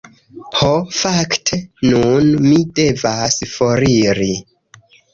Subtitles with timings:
[0.59, 0.69] "Ho
[0.99, 1.59] fakte,
[1.91, 4.31] nun mi devas foriri."